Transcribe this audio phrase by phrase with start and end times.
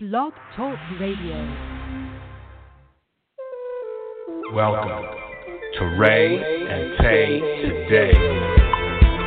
[0.00, 1.34] Blog Talk Radio.
[4.54, 5.02] Welcome
[5.76, 8.12] to Ray and Tay today.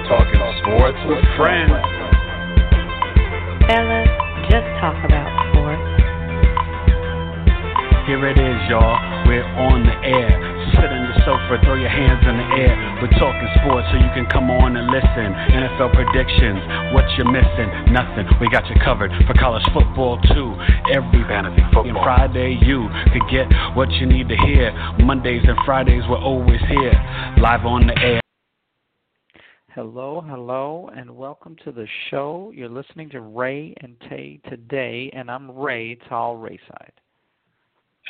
[0.07, 1.75] Talking sports with friends.
[3.67, 4.07] Fellas,
[4.47, 5.83] just talk about sports.
[8.07, 9.27] Here it is, y'all.
[9.27, 10.50] We're on the air.
[10.77, 12.73] Sit on your sofa, throw your hands in the air.
[13.03, 15.27] We're talking sports so you can come on and listen.
[15.51, 16.61] NFL predictions,
[16.95, 18.27] what you're missing, nothing.
[18.39, 20.55] We got you covered for college football too.
[20.93, 22.03] Every fantasy football.
[22.03, 24.71] Friday you could get what you need to hear.
[24.99, 26.93] Mondays and Fridays we're always here,
[27.41, 28.21] live on the air.
[29.73, 32.51] Hello, hello, and welcome to the show.
[32.53, 37.00] You're listening to Ray and Tay today, and I'm Ray Tall Rayside.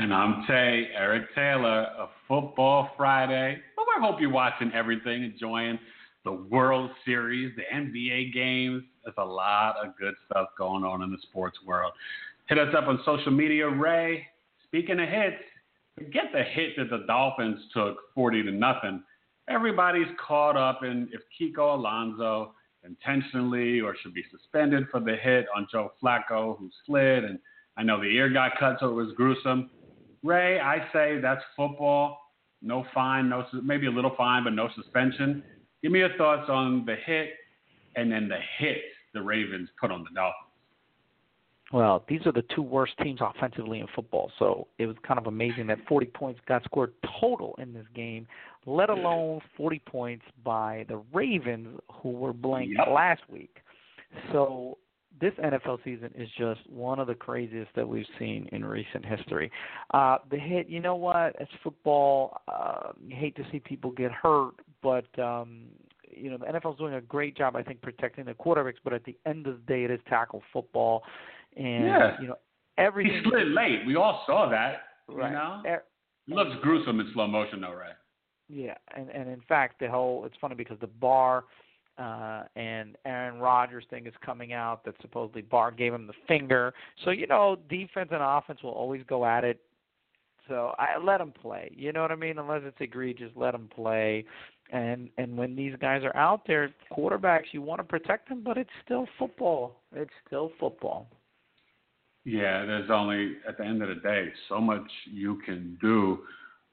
[0.01, 3.59] And I'm Tay, Eric Taylor of Football Friday.
[3.77, 5.77] Well, I hope you're watching everything, enjoying
[6.25, 8.81] the World Series, the NBA games.
[9.03, 11.93] There's a lot of good stuff going on in the sports world.
[12.49, 14.25] Hit us up on social media, Ray.
[14.63, 15.43] Speaking of hits,
[15.93, 19.03] forget the hit that the Dolphins took 40 to nothing.
[19.51, 25.45] Everybody's caught up in if Kiko Alonso intentionally or should be suspended for the hit
[25.55, 27.37] on Joe Flacco who slid and
[27.77, 29.69] I know the ear got cut so it was gruesome.
[30.23, 32.17] Ray, I say that's football.
[32.61, 35.43] No fine, no maybe a little fine, but no suspension.
[35.81, 37.29] Give me your thoughts on the hit
[37.95, 38.77] and then the hit
[39.13, 40.47] the Ravens put on the Dolphins.
[41.73, 45.27] Well, these are the two worst teams offensively in football, so it was kind of
[45.27, 48.27] amazing that 40 points got scored total in this game,
[48.65, 52.87] let alone 40 points by the Ravens, who were blanked Yep.
[52.89, 53.61] last week.
[54.33, 54.77] So
[55.19, 59.51] this NFL season is just one of the craziest that we've seen in recent history.
[59.93, 61.35] Uh, the hit, you know what?
[61.39, 62.41] It's football.
[62.47, 65.65] Uh, you hate to see people get hurt, but um,
[66.09, 68.75] you know the NFL's doing a great job, I think, protecting the quarterbacks.
[68.83, 71.03] But at the end of the day, it is tackle football,
[71.57, 72.21] and Yeah.
[72.21, 72.37] you know
[72.77, 73.21] He everything.
[73.29, 73.85] slid late.
[73.85, 74.83] We all saw that.
[75.09, 75.27] right.
[75.29, 75.61] You know?
[75.65, 75.83] Er-
[76.27, 77.91] It looks gruesome in slow motion though, Ray.
[78.49, 81.43] Yeah, and and in fact, the whole it's funny because the Barr
[81.97, 86.73] uh and Aaron Rodgers thing is coming out that supposedly Barr gave him the finger.
[87.03, 89.59] So you know, defense and offense will always go at it.
[90.47, 91.71] So I let them play.
[91.75, 92.37] You know what I mean?
[92.37, 94.25] Unless it's egregious, let them play.
[94.71, 98.57] And and when these guys are out there, quarterbacks, you want to protect them, but
[98.57, 99.81] it's still football.
[99.93, 101.07] It's still football.
[102.23, 106.19] Yeah, there's only at the end of the day so much you can do.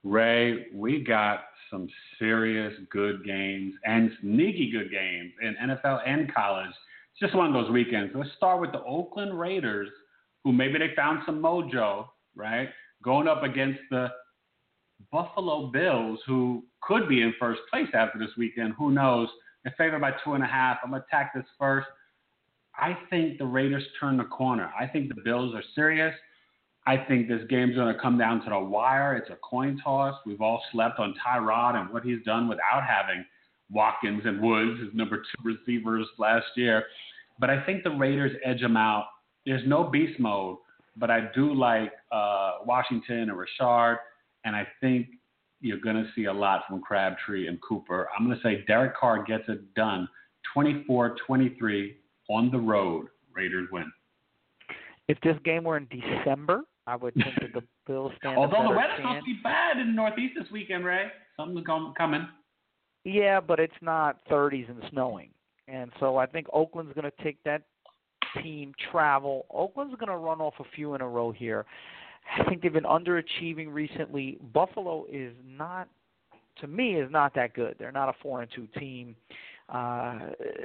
[0.04, 1.88] Ray, we got some
[2.18, 6.70] serious good games and sneaky good games in NFL and college.
[6.70, 8.12] It's just one of those weekends.
[8.14, 9.88] Let's start with the Oakland Raiders,
[10.44, 12.06] who maybe they found some mojo,
[12.36, 12.68] right?
[13.02, 14.08] Going up against the
[15.12, 18.74] Buffalo Bills, who could be in first place after this weekend.
[18.78, 19.28] Who knows?
[19.64, 20.78] They're favored by two and a half.
[20.82, 21.88] I'm gonna attack this first.
[22.76, 24.70] I think the Raiders turn the corner.
[24.78, 26.14] I think the Bills are serious.
[26.88, 29.14] I think this game's going to come down to the wire.
[29.14, 30.18] It's a coin toss.
[30.24, 33.26] We've all slept on Tyrod and what he's done without having
[33.70, 36.84] Watkins and Woods, his number two receivers last year.
[37.38, 39.04] But I think the Raiders edge them out.
[39.44, 40.56] There's no beast mode,
[40.96, 43.98] but I do like uh, Washington and Richard,
[44.46, 45.08] and I think
[45.60, 48.08] you're going to see a lot from Crabtree and Cooper.
[48.18, 50.08] I'm going to say Derek Carr gets it done
[50.54, 51.96] 24 23
[52.30, 53.08] on the road.
[53.34, 53.92] Raiders win.
[55.06, 58.76] If this game were in December, I would think that the Bills stand Although the
[58.76, 59.02] weather's chance.
[59.02, 61.08] supposed to be bad in the Northeast this weekend, Ray.
[61.36, 62.26] Something's com- coming.
[63.04, 65.28] Yeah, but it's not 30s and snowing.
[65.68, 67.62] And so I think Oakland's going to take that
[68.42, 69.44] team travel.
[69.52, 71.66] Oakland's going to run off a few in a row here.
[72.38, 74.38] I think they've been underachieving recently.
[74.54, 75.88] Buffalo is not
[76.60, 77.76] to me is not that good.
[77.78, 79.14] They're not a 4 and 2 team.
[79.30, 79.34] Uh
[79.68, 80.18] Uh,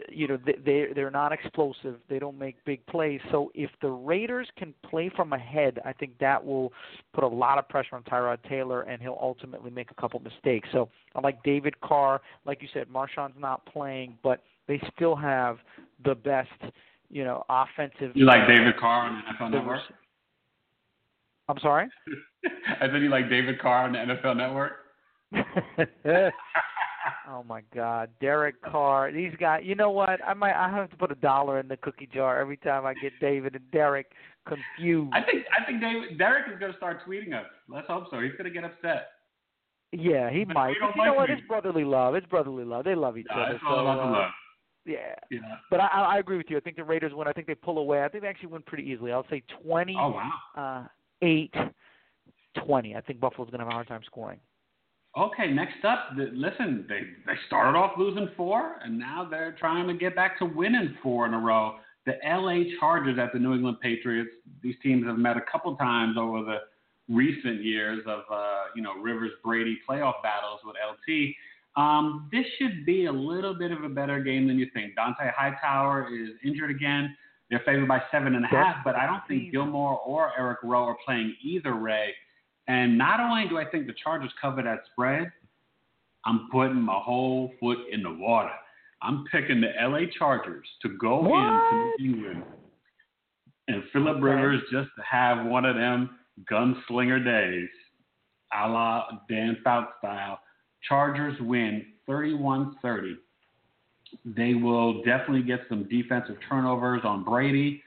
[0.09, 1.97] you know they they they're not explosive.
[2.09, 3.19] They don't make big plays.
[3.31, 6.72] So if the Raiders can play from ahead, I think that will
[7.14, 10.69] put a lot of pressure on Tyrod Taylor, and he'll ultimately make a couple mistakes.
[10.72, 12.22] So I like David Carr.
[12.46, 15.58] Like you said, Marshawn's not playing, but they still have
[16.06, 16.50] the best,
[17.09, 18.16] you know, offensive.
[18.16, 19.81] You like David Carr on the NFL Network?
[21.49, 21.90] I'm sorry.
[22.79, 24.72] I said you like David Carr on the NFL Network.
[27.29, 29.11] oh my God, Derek Carr.
[29.11, 29.61] These guys.
[29.66, 30.20] You know what?
[30.26, 30.53] I might.
[30.53, 33.55] I have to put a dollar in the cookie jar every time I get David
[33.55, 34.08] and Derek
[34.47, 35.11] confused.
[35.14, 37.46] I think I think David Derek is going to start tweeting us.
[37.70, 38.20] Let's hope so.
[38.20, 39.08] He's going to get upset.
[39.91, 40.76] yeah, he But might.
[40.79, 41.29] But you know what?
[41.29, 41.35] me.
[41.35, 42.16] It's brotherly love.
[42.16, 42.85] It's brotherly love.
[42.85, 43.53] They love each Uh, other.
[43.56, 44.32] it's all so, love uh, love.
[44.85, 45.16] Yeah.
[45.32, 45.40] Yeah.
[45.72, 46.58] But I, I agree with you.
[46.58, 47.28] I think the Raiders win.
[47.28, 48.03] I think they pull away.
[48.03, 49.11] I think they actually win pretty easily.
[49.14, 50.32] I'll say twenty Oh wow.
[50.58, 50.88] uh,
[51.26, 51.53] eight
[52.66, 52.96] twenty.
[52.96, 54.40] I think Buffalo's going to have a hard time scoring.
[55.15, 59.87] Okay, next up, the, listen, they they started off losing four, and now they're trying
[59.87, 61.75] to get back to winning four in a row.
[62.05, 64.31] the LA Chargers at the New England Patriots.
[64.61, 66.57] These teams have met a couple times over the
[67.09, 71.35] recent years of uh, you know Rivers Brady playoff battles with LT.
[71.75, 74.95] Um, this should be a little bit of a better game than you think.
[74.95, 77.15] Dont'a Hightower is injured again.
[77.49, 80.85] They're favored by seven and a half, but I don't think Gilmore or Eric Rowe
[80.85, 82.13] are playing either Ray.
[82.67, 85.31] And not only do I think the Chargers cover that spread,
[86.25, 88.53] I'm putting my whole foot in the water.
[89.01, 91.39] I'm picking the LA Chargers to go what?
[91.39, 92.43] into New England
[93.67, 94.21] and Philip.
[94.21, 96.11] Rivers just to have one of them
[96.49, 97.69] gunslinger days,
[98.53, 100.39] a la Dan Fouts style.
[100.87, 103.17] Chargers win 31 30.
[104.25, 107.81] They will definitely get some defensive turnovers on Brady,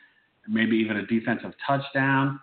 [0.49, 2.41] maybe even a defensive touchdown.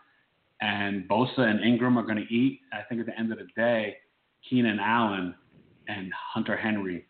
[0.63, 2.62] And Bosa and Ingram are going to eat.
[2.71, 3.98] I think at the end of the day,
[4.50, 5.36] Keenan Allen
[5.89, 7.06] and Hunter Henry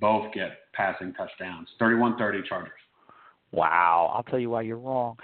[0.00, 1.66] both get passing touchdowns.
[1.80, 2.72] 31 30 Chargers.
[3.50, 4.12] Wow.
[4.14, 5.16] I'll tell you why you're wrong.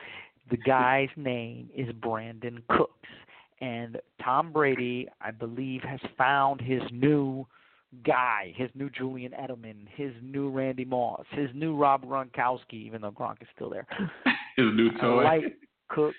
[0.51, 2.91] The guy's name is Brandin Cooks.
[3.61, 7.47] And Tom Brady, I believe, has found his new
[8.05, 13.13] guy, his new Julian Edelman, his new Randy Moss, his new Rob Gronkowski, even though
[13.13, 13.87] Gronk is still there.
[14.57, 15.21] his new toy.
[15.21, 15.57] I like
[15.89, 16.17] Cooks,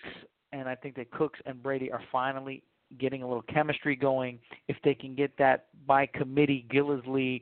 [0.51, 2.63] and I think that Cooks and Brady are finally
[2.99, 4.39] getting a little chemistry going.
[4.67, 7.41] If they can get that by committee, Gillislee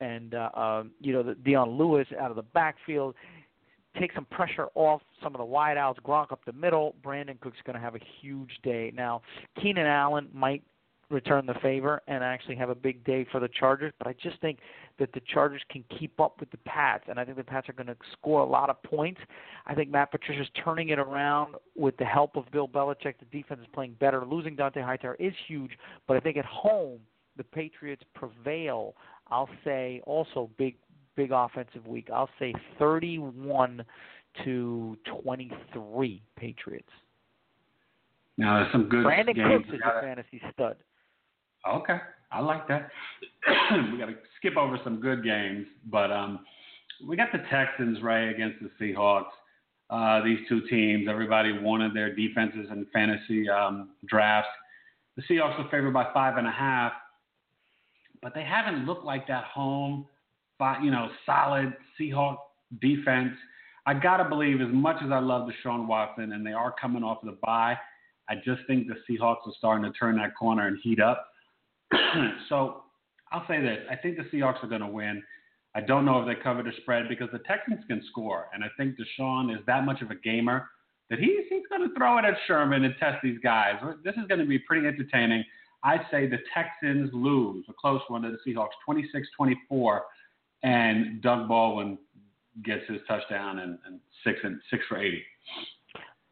[0.00, 3.14] and uh, uh, you know the Dion Lewis out of the backfield,
[3.98, 5.96] take some pressure off some of the wideouts.
[6.04, 6.94] Gronk up the middle.
[7.04, 8.92] Brandin Cook's going to have a huge day.
[8.94, 9.22] Now,
[9.60, 10.62] Keenan Allen might
[11.10, 14.40] return the favor and actually have a big day for the Chargers, but I just
[14.40, 14.58] think
[14.98, 17.72] that the Chargers can keep up with the Pats, and I think the Pats are
[17.72, 19.20] going to score a lot of points.
[19.66, 23.14] I think Matt Patricia's turning it around with the help of Bill Belichick.
[23.18, 24.24] The defense is playing better.
[24.24, 25.72] Losing Dont'a Hightower is huge,
[26.06, 27.00] but I think at home
[27.36, 28.94] the Patriots prevail.
[29.28, 30.76] I'll say also big
[31.16, 32.08] big offensive week.
[32.12, 33.84] I'll say 31
[34.44, 36.88] to 23 Patriots.
[38.36, 39.64] Now there's some good Brandin games.
[39.64, 40.76] Cooks is a fantasy stud.
[41.68, 41.98] Okay,
[42.30, 42.90] I like that.
[43.92, 46.40] we got to skip over some good games, but um,
[47.06, 49.32] we got the Texans right against the Seahawks.
[49.90, 54.50] Uh, these two teams, everybody wanted their defenses in fantasy um, drafts.
[55.16, 56.92] The Seahawks are favored by five and a half,
[58.22, 60.06] but they haven't looked like that home
[60.82, 62.36] you know, solid Seahawk
[62.80, 63.32] defense.
[63.86, 67.18] I gotta believe, as much as I love Deshaun Watson, and they are coming off
[67.22, 67.76] the bye,
[68.28, 71.28] I just think the Seahawks are starting to turn that corner and heat up.
[72.48, 72.82] so
[73.32, 75.22] I'll say this: I think the Seahawks are going to win.
[75.74, 78.68] I don't know if they cover the spread because the Texans can score, and I
[78.76, 80.68] think Deshaun is that much of a gamer
[81.10, 83.74] that he's he's going to throw it at Sherman and test these guys.
[84.04, 85.44] This is going to be pretty entertaining.
[85.82, 90.00] I say the Texans lose a close one to the Seahawks, 26-24
[90.64, 91.98] and Doug Baldwin
[92.64, 95.22] gets his touchdown and, and six and six for eighty.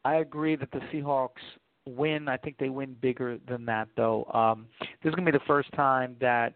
[0.04, 1.42] I agree that the Seahawks
[1.86, 2.28] win.
[2.28, 4.24] I think they win bigger than that, though.
[4.32, 6.54] Um, this is going to be the first time that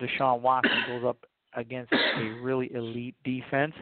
[0.00, 1.18] Deshaun Watson goes up
[1.54, 3.72] against a really elite defense.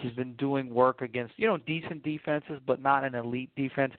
[0.00, 3.94] He's been doing work against you know decent defenses, but not an elite defense.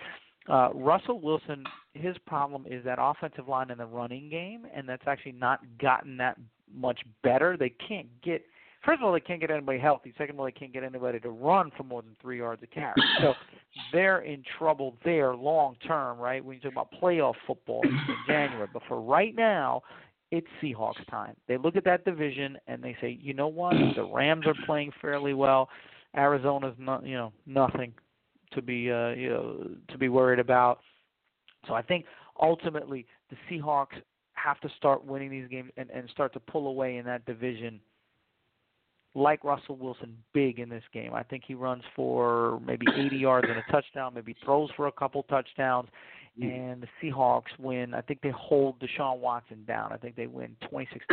[0.49, 1.63] Uh, Russell Wilson,
[1.93, 6.17] his problem is that offensive line in the running game, and that's actually not gotten
[6.17, 6.37] that
[6.73, 7.57] much better.
[7.57, 8.43] They can't get
[8.83, 10.13] first of all they can't get anybody healthy.
[10.17, 12.67] Second of all, they can't get anybody to run for more than three yards a
[12.67, 12.93] carry.
[13.21, 13.33] So
[13.93, 16.43] they're in trouble there long term, right?
[16.43, 18.67] When you talk about playoff football in January.
[18.73, 19.81] But for right now,
[20.31, 21.35] it's Seahawks time.
[21.47, 23.75] They look at that division and they say, you know what?
[23.95, 25.69] The Rams are playing fairly well.
[26.15, 27.93] Arizona's not, you know, nothing
[28.53, 30.79] to be, uh, you know, to be worried about.
[31.67, 32.05] So I think
[32.41, 34.01] ultimately the Seahawks
[34.33, 37.79] have to start winning these games and, and start to pull away in that division
[39.13, 41.13] like Russell Wilson big in this game.
[41.13, 44.91] I think he runs for maybe 80 yards and a touchdown, maybe throws for a
[44.91, 45.89] couple touchdowns.
[46.41, 47.93] And the Seahawks win.
[47.93, 49.91] I think they hold Deshaun Watson down.
[49.91, 51.05] I think they win 26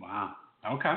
[0.00, 0.32] Wow.
[0.70, 0.94] Okay.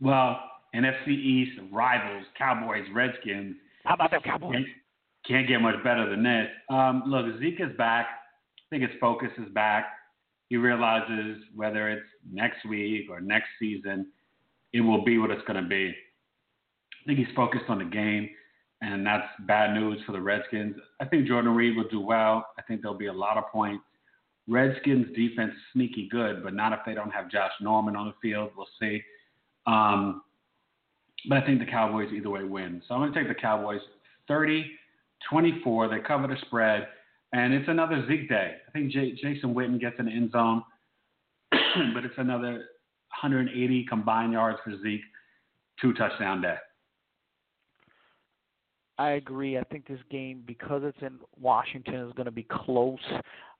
[0.00, 0.38] Well,
[0.74, 3.56] NFC East rivals, Cowboys, Redskins.
[3.84, 4.52] How about them Cowboys?
[4.52, 4.66] Can't,
[5.26, 6.48] can't get much better than this.
[6.70, 8.06] Um, look, Zeke is back.
[8.06, 9.86] I think his focus is back.
[10.48, 14.06] He realizes whether it's next week or next season,
[14.72, 15.88] it will be what it's going to be.
[15.90, 18.28] I think he's focused on the game,
[18.80, 20.76] and that's bad news for the Redskins.
[21.00, 22.46] I think Jordan Reed will do well.
[22.58, 23.84] I think there'll be a lot of points.
[24.48, 28.50] Redskins defense sneaky good, but not if they don't have Josh Norman on the field.
[28.56, 29.02] We'll see.
[29.66, 30.22] Um,
[31.28, 32.82] but I think the Cowboys either way win.
[32.88, 33.80] So I'm going to take the Cowboys
[34.28, 34.64] 30
[35.28, 35.88] 24.
[35.88, 36.88] They cover the spread.
[37.32, 38.54] And it's another Zeke day.
[38.66, 40.62] I think J- Jason Witten gets an end zone,
[41.50, 42.52] but it's another
[43.22, 45.02] 180 combined yards for Zeke.
[45.80, 46.56] two touchdown day.
[48.98, 49.56] I agree.
[49.58, 52.98] I think this game, because it's in Washington, is going to be close.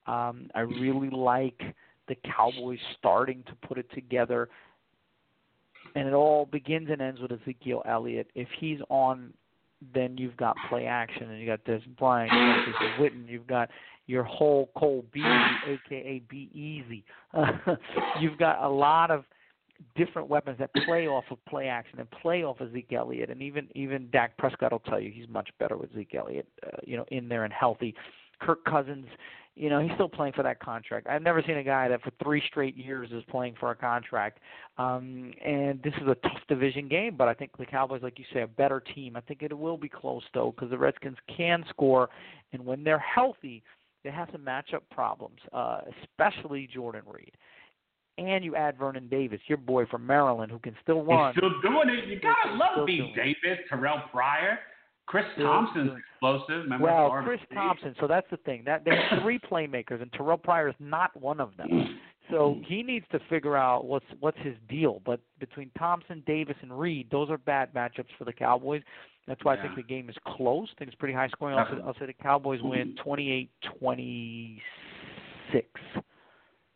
[0.07, 1.61] Um, I really like
[2.09, 4.49] the Cowboys starting to put it together.
[5.95, 8.31] And it all begins and ends with Ezekiel Elliott.
[8.35, 9.33] If he's on,
[9.95, 13.71] then you've got play action, and you got Dez Bryant, you got Witten, you've got
[14.07, 17.05] your whole Cole Beasley, aka Be Easy.
[18.21, 19.25] you've got a lot of
[19.95, 23.43] different weapons that play off of play action and play off of Zeke Elliott, and
[23.43, 26.97] even even Dak Prescott will tell you he's much better with Zeke Elliott, uh, you
[26.97, 27.95] know, in there and healthy.
[28.41, 29.07] Kirk Cousins,
[29.55, 31.09] you know, he's still playing for that contract.
[31.09, 34.39] I've never seen a guy that for three straight years is playing for a contract.
[34.77, 38.25] Um, and this is a tough division game, but I think the Cowboys, like you
[38.33, 39.17] say, a better team.
[39.17, 42.09] I think it will be close though, because the Redskins can score,
[42.53, 43.63] and when they're healthy,
[44.05, 47.33] they have some matchup problems, uh, especially Jordan Reed
[48.19, 51.33] and you add Vernon Davis, your boy from Maryland, who can still run.
[51.33, 52.09] He's still doing it.
[52.09, 53.13] You gotta love B.
[53.15, 54.59] Davis, Terrell Pryor,
[55.09, 56.65] Chris Thompson's explosive.
[56.65, 57.55] Remember well, Florida Chris State?
[57.55, 57.95] Thompson.
[57.99, 58.63] So that's the thing.
[58.67, 61.99] That have three playmakers, and Terrell Pryor is not one of them.
[62.31, 65.01] So he needs to figure out what's what's his deal.
[65.07, 68.83] But between Thompson, Davis, and Reed, those are bad matchups for the Cowboys.
[69.27, 69.61] That's why Yeah.
[69.61, 70.69] I think the game is close.
[70.75, 71.59] I think it's pretty high scoring.
[71.59, 74.61] I'll say, I'll say the Cowboys win 28-26.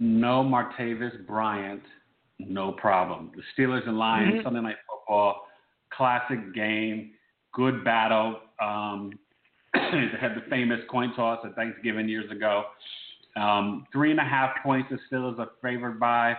[0.00, 1.82] No Martavis Bryant,
[2.38, 3.30] no problem.
[3.36, 4.42] The Steelers and Lions, Mhm.
[4.44, 5.46] Sunday Night Football,
[5.90, 7.12] classic game,
[7.52, 8.40] good battle.
[8.60, 9.18] Um,
[9.74, 12.64] they had the famous coin toss at Thanksgiving years ago.
[13.36, 16.34] Um, three and a half points the Steelers are favored by.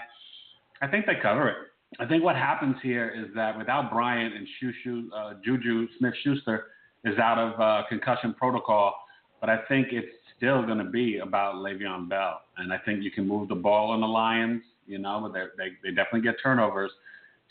[0.81, 1.57] I think they cover it.
[1.99, 6.67] I think what happens here is that without Bryant and Shushu, uh, Juju Smith Schuster
[7.03, 8.95] is out of uh, concussion protocol,
[9.39, 12.41] but I think it's still going to be about Le'Veon Bell.
[12.57, 15.69] And I think you can move the ball on the Lions, you know, but they,
[15.83, 16.91] they definitely get turnovers.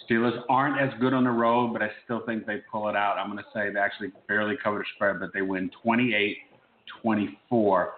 [0.09, 3.19] Steelers aren't as good on the road, but I still think they pull it out.
[3.19, 6.37] I'm going to say they actually barely cover the spread, but they win 28
[7.01, 7.93] 24.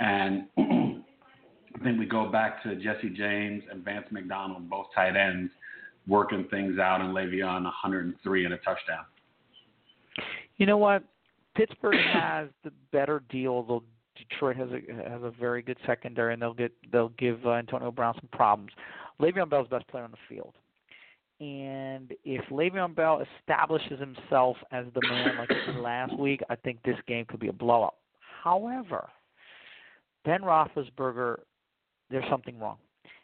[0.00, 5.52] And I think we go back to Jesse James and Vance McDonald, both tight ends,
[6.06, 9.04] working things out, and Le'Veon 103 and a touchdown.
[10.56, 11.04] You know what?
[11.56, 13.82] Pittsburgh has the better deal, though
[14.16, 17.90] Detroit has a has a very good secondary, and they'll get they'll give uh, Antonio
[17.90, 18.72] Brown some problems.
[19.20, 20.54] Le'Veon Bell's best player on the field,
[21.40, 26.56] and if Le'Veon Bell establishes himself as the man like he did last week, I
[26.56, 27.94] think this game could be a blowout.
[28.44, 29.08] However,
[30.24, 31.38] Ben Roethlisberger,
[32.10, 32.76] there's something wrong.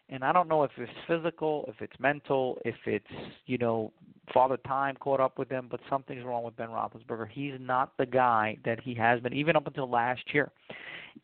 [0.09, 3.05] And I don't know if it's physical, if it's mental, if it's,
[3.47, 3.93] you know,
[4.33, 7.29] father time caught up with him, but something's wrong with Ben Roethlisberger.
[7.29, 10.53] He's not the guy that he has been, even up until last year.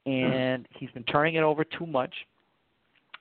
[0.07, 0.35] Mm.
[0.35, 2.13] And he's been turning it over too much.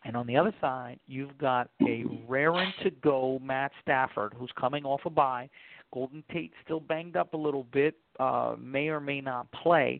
[0.03, 4.83] And on the other side, you've got a raring to go Matt Stafford who's coming
[4.83, 5.49] off a bye.
[5.93, 9.99] Golden Tate still banged up a little bit, uh, may or may not play,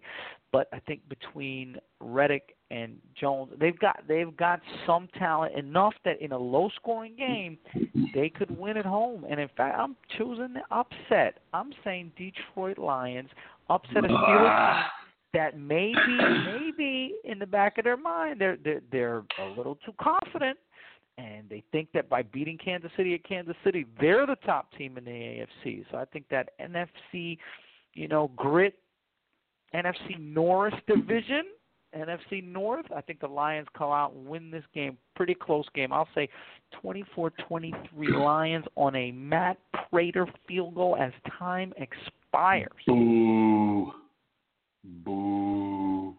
[0.52, 6.22] but I think between Riddick and Jones, they've got they've got some talent enough that
[6.22, 7.58] in a low scoring game
[8.14, 9.26] they could win at home.
[9.30, 11.40] And in fact, I'm choosing the upset.
[11.54, 13.30] I'm saying Detroit Lions
[13.70, 15.96] upset a Steelers team that maybe
[16.46, 20.58] maybe in the back of their mind they're they're, they're a little too confident
[21.18, 24.98] and they think that by beating Kansas City at Kansas City, they're the top team
[24.98, 25.86] in the AFC.
[25.92, 27.38] So I think that NFC,
[27.94, 28.76] you know, grit,
[29.76, 31.44] NFC North division,
[31.96, 34.98] NFC North, I think the Lions come out and win this game.
[35.16, 35.92] Pretty close game.
[35.92, 36.30] I'll say
[36.84, 39.58] 24-23 Lions on a Matt
[39.90, 42.70] Prater field goal as time expires.
[42.88, 43.92] Boo.
[44.84, 46.16] Boo.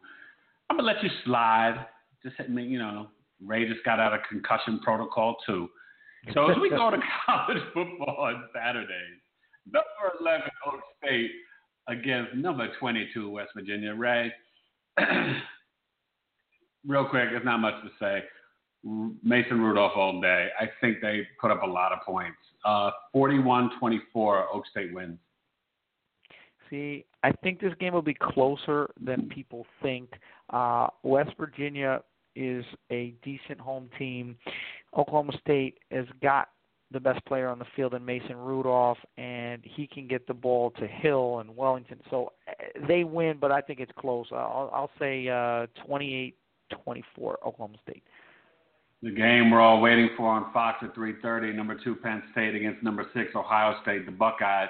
[0.70, 1.86] I'm going to let you slide.
[2.22, 3.08] Just hit me, you know,
[3.44, 5.68] Ray just got out of concussion protocol, too.
[6.34, 9.20] So as we go to college football on Saturdays,
[9.66, 9.86] number
[10.20, 11.30] 11 Okie State
[11.88, 13.94] against number 22 West Virginia.
[13.94, 14.32] Ray,
[16.86, 18.22] real quick, there's not much to say.
[19.22, 20.48] Mason Rudolph all day.
[20.58, 22.38] I think they put up a lot of points.
[22.64, 23.70] Uh, 41-24,
[24.14, 25.18] Okie State wins.
[26.72, 30.08] See, I think this game will be closer than people think.
[30.48, 32.00] Uh, West Virginia
[32.34, 34.38] is a decent home team.
[34.96, 36.48] Oklahoma State has got
[36.90, 40.70] the best player on the field in Mason Rudolph, and he can get the ball
[40.78, 42.00] to Hill and Wellington.
[42.08, 44.26] So uh, they win, but I think it's close.
[44.32, 46.32] I'll, I'll say uh, 28-24
[47.44, 48.02] Oklahoma State.
[49.02, 51.54] The game we're all waiting for on Fox at 3:30.
[51.54, 54.06] Number two Penn State against number six Ohio State.
[54.06, 54.68] The Buckeyes.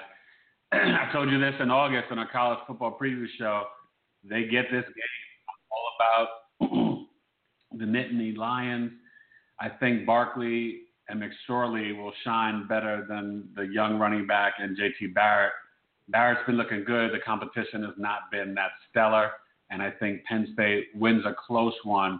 [0.83, 3.65] I told you this in August on our college football preview show.
[4.27, 7.07] They get this game all about
[7.77, 8.91] the Nittany Lions.
[9.59, 15.13] I think Barkley and McSorley will shine better than the young running back and JT
[15.13, 15.51] Barrett.
[16.09, 17.13] Barrett's been looking good.
[17.13, 19.31] The competition has not been that stellar.
[19.69, 22.19] And I think Penn State wins a close one,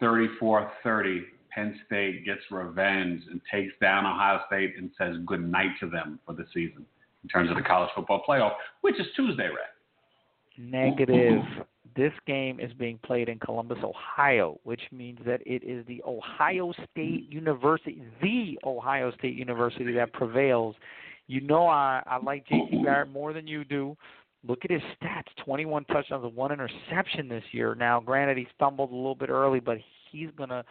[0.00, 1.22] 34 30.
[1.50, 6.18] Penn State gets revenge and takes down Ohio State and says good night to them
[6.26, 6.84] for the season
[7.26, 8.52] in terms of the college football playoff,
[8.82, 10.58] which is Tuesday, Ray.
[10.58, 11.42] Negative.
[11.96, 16.72] This game is being played in Columbus, Ohio, which means that it is the Ohio
[16.92, 20.76] State University, the Ohio State University that prevails.
[21.26, 22.82] You know I, I like J.T.
[22.84, 23.96] Barrett more than you do.
[24.46, 27.74] Look at his stats: 21 touchdowns and one interception this year.
[27.74, 29.78] Now, granted, he stumbled a little bit early, but
[30.12, 30.64] he's gonna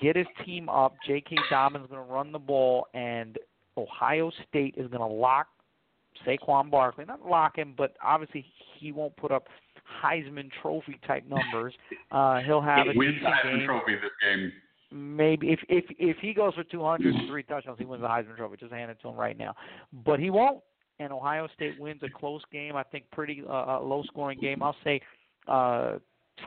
[0.00, 0.96] get his team up.
[1.06, 1.36] J.K.
[1.50, 3.38] Dobbins is gonna run the ball, and
[3.76, 5.46] Ohio State is gonna lock
[6.26, 7.04] Saquon Barkley.
[7.04, 8.44] Not lock him, but obviously
[8.78, 9.46] he won't put up
[10.02, 11.74] Heisman Trophy type numbers.
[12.12, 13.66] Uh, he'll have he a wins decent Heisman game.
[13.66, 14.52] Trophy this game.
[14.92, 18.36] Maybe if if if he goes for 200 and three touchdowns, he wins the Heisman
[18.36, 18.56] Trophy.
[18.56, 19.54] Just hand it to him right now.
[20.04, 20.62] But he won't.
[21.00, 22.76] And Ohio State wins a close game.
[22.76, 24.62] I think pretty uh, low scoring game.
[24.62, 25.00] I'll say
[25.48, 25.94] uh,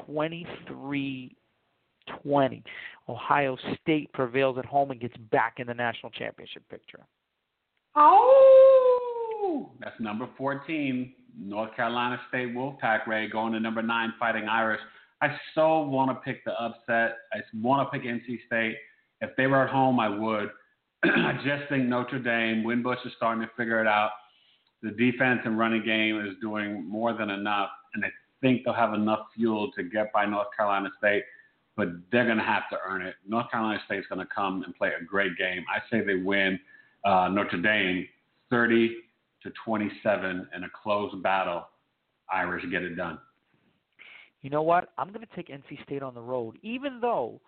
[0.06, 1.36] 23
[2.24, 2.64] 20.
[3.10, 7.06] Ohio State prevails at home and gets back in the national championship picture.
[7.96, 8.67] Oh,
[9.80, 11.14] that's number 14.
[11.40, 14.80] North Carolina State Wolfpack Ray going to number nine, Fighting Irish.
[15.22, 17.18] I so want to pick the upset.
[17.34, 18.76] I want to pick NC State.
[19.22, 20.50] If they were at home, I would.
[21.04, 24.12] I just think Notre Dame, Wimbush is starting to figure it out.
[24.84, 28.10] The defense and running game is doing more than enough, and I
[28.42, 31.24] think they'll have enough fuel to get by North Carolina State,
[31.76, 33.16] but they're going to have to earn it.
[33.28, 35.64] North Carolina State's going to come and play a great game.
[35.74, 36.60] I say they win
[37.06, 38.08] uh, Notre Dame
[38.52, 38.98] 30
[39.44, 41.68] to 27 in a close battle.
[42.32, 43.20] Irish get it done.
[44.42, 44.90] You know what?
[44.98, 47.40] I'm going to take NC State on the road, even though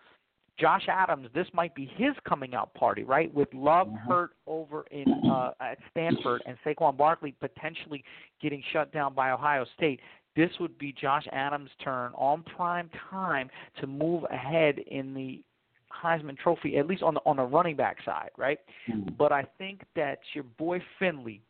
[0.58, 3.32] Josh Adams, this might be his coming out party, right?
[3.34, 4.08] With Love Mm-hmm.
[4.08, 8.04] hurt over in uh, at Stanford and Saquon Barkley potentially
[8.42, 10.00] getting shut down by Ohio State.
[10.36, 13.48] This would be Josh Adams' turn on prime time
[13.80, 15.42] to move ahead in the
[15.90, 18.58] Heisman Trophy, at least on the on the running back side, right?
[19.18, 21.42] But I think that your boy Finley,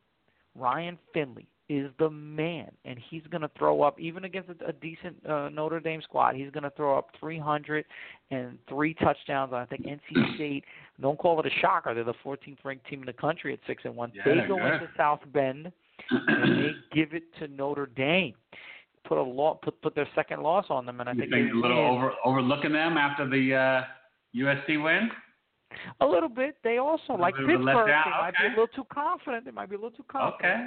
[0.60, 4.72] Ryan Finley, is the man, and he's going to throw up even against a, a
[4.72, 6.34] decent uh, Notre Dame squad.
[6.34, 7.84] He's going to throw up 300
[8.32, 9.52] and three touchdowns.
[9.52, 10.64] I think NC State.
[11.00, 11.94] Don't call it a shocker.
[11.94, 14.10] They're the 14th ranked team in the country at six and one.
[14.14, 14.74] Yeah, they go good.
[14.74, 15.70] into South Bend
[16.10, 18.34] and they give it to Notre Dame.
[19.06, 21.52] Put a law, put put their second loss on them, and I You think, think
[21.54, 23.82] a little over overlooking them after the uh,
[24.36, 25.08] USC win?
[26.00, 26.56] A little bit.
[26.64, 27.58] They also like Pittsburgh.
[27.58, 29.44] They might be a little too confident.
[29.44, 30.52] They might be a little too confident.
[30.52, 30.66] Okay.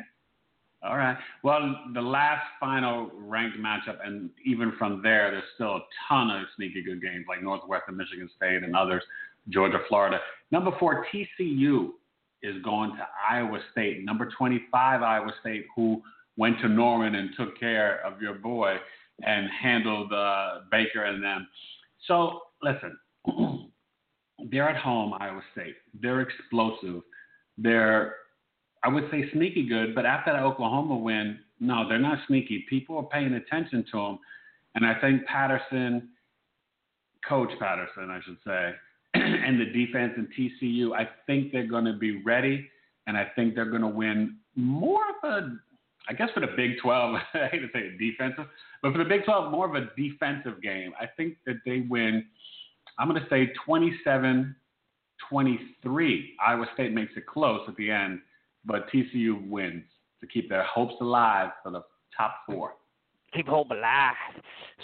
[0.84, 1.18] All right.
[1.44, 6.46] Well, the last final ranked matchup, and even from there, there's still a ton of
[6.58, 9.02] sneaky good games like Northwestern Michigan State and others,
[9.50, 10.20] Georgia, Florida.
[10.52, 11.92] Number four, TCU
[12.42, 14.04] is going to Iowa State.
[14.04, 16.02] Number 25, Iowa State, who
[16.36, 18.76] went to Norman and took care of your boy
[19.26, 21.48] and handled uh, Baker and them.
[22.08, 22.98] So, listen,
[24.52, 25.76] they're at home, Iowa State.
[26.02, 27.02] They're explosive.
[27.58, 28.16] They're
[28.84, 32.66] I would say sneaky good, but after that Oklahoma win, no, they're not sneaky.
[32.70, 34.20] People are paying attention to them,
[34.76, 36.10] and I think Patterson,
[37.28, 38.74] Coach Patterson, I should say,
[39.14, 42.70] and the defense and TCU, I think they're going to be ready,
[43.08, 45.58] and I think they're going to win more of a,
[46.10, 48.46] I guess for the Big 12, I hate to say defensive,
[48.82, 50.92] but for the Big 12, more of a defensive game.
[51.00, 52.26] I think that they win.
[53.00, 54.56] I'm going to say 27
[55.30, 56.36] 23.
[56.46, 58.20] Iowa State makes it close at the end
[58.66, 59.84] but TCU wins
[60.22, 61.82] to keep their hopes alive for the
[62.16, 62.74] top four.
[63.34, 64.16] Keep hope alive.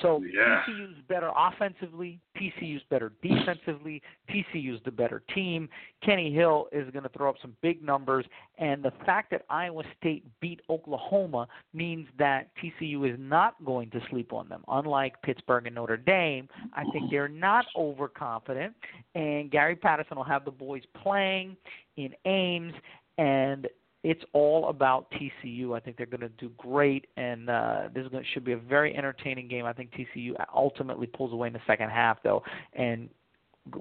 [0.01, 0.63] So Yeah.
[0.65, 2.19] TCU's better offensively.
[2.35, 4.01] TCU's better defensively.
[4.29, 5.69] TCU's the better team.
[6.01, 8.25] Kenny Hill is going to throw up some big numbers,
[8.57, 13.99] and the fact that Iowa State beat Oklahoma means that TCU is not going to
[14.09, 14.63] sleep on them.
[14.67, 18.75] Unlike Pittsburgh and Notre Dame, I think they're not overconfident,
[19.15, 21.57] and Gary Patterson will have the boys playing
[21.97, 22.73] in Ames,
[23.17, 23.67] and
[24.03, 25.75] it's all about TCU.
[25.75, 28.57] I think they're going to do great, and uh, this is going should be a
[28.57, 29.65] very entertaining game.
[29.65, 32.41] I think TCU ultimately pulls away in the second half, though,
[32.73, 33.09] and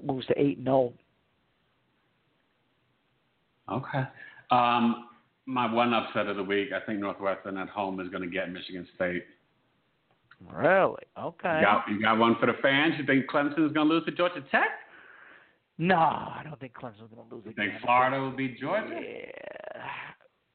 [0.03, 0.93] moves to eight and oh.
[3.67, 3.79] zero.
[3.79, 4.03] Okay.
[4.51, 5.07] Um,
[5.45, 8.51] my one upset of the week, I think Northwestern at home is going to get
[8.51, 9.23] Michigan State.
[10.53, 11.03] Really?
[11.17, 11.59] Okay.
[11.59, 12.93] You got, you got one for the fans?
[12.97, 14.69] You think Clemson is going to lose to Georgia Tech?
[15.77, 17.69] No, I don't think Clemson's going to lose You again.
[17.71, 18.99] think Florida will beat Georgia?
[19.01, 19.79] Yeah.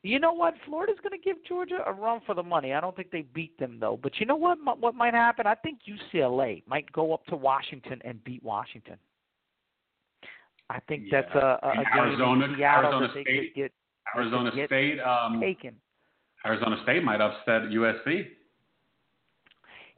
[0.04, 0.52] You know what?
[0.66, 2.74] Florida's going to give Georgia a run for the money.
[2.74, 3.98] I don't think they beat them though.
[4.00, 4.58] But you know what?
[4.78, 5.46] What might happen?
[5.46, 8.96] I think UCLA might go up to Washington and beat Washington.
[10.68, 11.22] I think Yeah.
[11.22, 13.72] that's a, a, a And game Arizona- Arizona State- get
[14.14, 15.74] Arizona State, um, taken.
[16.44, 18.26] Arizona State might upset USC.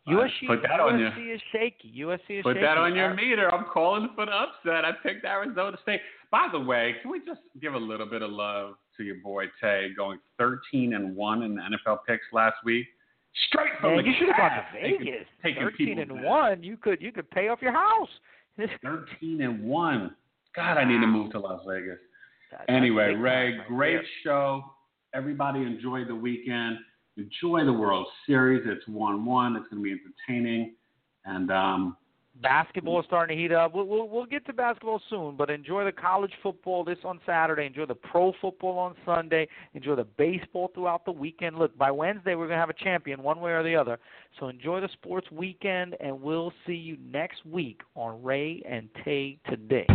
[0.09, 1.93] USC, put that on USC is shaky.
[1.99, 2.65] USC is Put shaky.
[2.65, 3.53] that on your meter.
[3.53, 4.85] I'm calling for the upset.
[4.85, 6.01] I picked Arizona State.
[6.31, 9.45] By the way, can we just give a little bit of love to your boy
[9.61, 12.87] Tay going 13 and one in the NFL picks last week?
[13.49, 15.27] Straight from Man, the you should have gone to Vegas.
[15.43, 16.23] taking Thirteen and down.
[16.23, 18.09] one, you could you could pay off your house.
[18.83, 20.15] 13 and one.
[20.55, 21.99] God, I need to move to Las Vegas.
[22.51, 24.05] That- Anyway, Ray, right great there.
[24.25, 24.65] show.
[25.15, 26.79] Everybody enjoy the weekend.
[27.19, 28.63] Enjoy the World Series.
[28.67, 29.57] It's one-one.
[29.57, 30.75] It's going to be entertaining.
[31.25, 31.97] And um,
[32.43, 33.75] Basketball is starting to heat up.
[33.75, 37.67] We'll, we'll we'll get to basketball soon, but enjoy the college football this on Saturday.
[37.67, 39.49] Enjoy the pro football on Sunday.
[39.75, 41.59] Enjoy the baseball throughout the weekend.
[41.59, 43.99] Look, by Wednesday we're gonna have a champion, one way or the other.
[44.39, 49.39] So enjoy the sports weekend, and we'll see you next week on Ray and Tay
[49.49, 49.87] today.